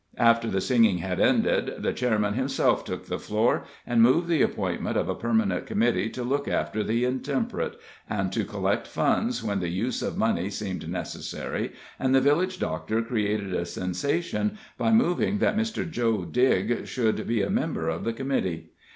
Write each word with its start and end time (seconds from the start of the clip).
After 0.17 0.47
the 0.49 0.61
singing 0.61 0.97
had 0.97 1.19
ended, 1.19 1.75
the 1.83 1.93
Chairman 1.93 2.33
himself 2.33 2.83
took 2.83 3.05
the 3.05 3.19
floor 3.19 3.65
and 3.85 4.01
moved 4.01 4.27
the 4.29 4.41
appointment 4.41 4.97
of 4.97 5.07
a 5.07 5.13
permanent 5.13 5.67
committee 5.67 6.09
to 6.09 6.23
look 6.23 6.47
after 6.47 6.83
the 6.83 7.05
intemperate, 7.05 7.79
and 8.09 8.33
to 8.33 8.43
collect 8.43 8.87
funds 8.87 9.43
when 9.43 9.59
the 9.59 9.69
use 9.69 10.01
of 10.01 10.17
money 10.17 10.49
seemed 10.49 10.89
necessary, 10.89 11.73
and 11.99 12.15
the 12.15 12.19
village 12.19 12.57
doctor 12.57 13.03
created 13.03 13.53
a 13.53 13.63
sensation 13.63 14.57
by 14.75 14.91
moving 14.91 15.37
that 15.37 15.55
Mr. 15.55 15.87
Joe 15.87 16.25
Digg 16.25 16.87
should 16.87 17.27
be 17.27 17.43
a 17.43 17.51
member 17.51 17.87
of 17.87 18.03
the 18.03 18.13
committee. 18.13 18.71